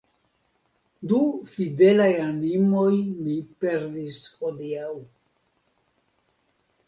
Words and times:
Du 1.09 1.17
fidelaj 1.55 2.07
animoj 2.23 2.95
mi 3.25 3.35
perdis 3.65 4.21
hodiaŭ. 4.39 4.89